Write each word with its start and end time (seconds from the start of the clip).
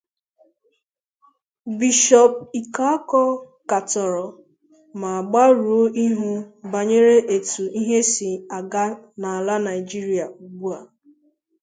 Bishọọpụ 1.77 2.37
Ikeakor 2.59 3.29
katọrọ 3.69 4.23
ma 5.01 5.11
gbarụọ 5.29 5.77
ihu 6.05 6.29
banyere 6.71 7.15
etu 7.35 7.63
ihe 7.79 7.97
si 8.11 8.29
aga 8.57 8.83
n'ala 9.19 9.55
Nigeria 9.67 10.25
ugbua 10.43 10.79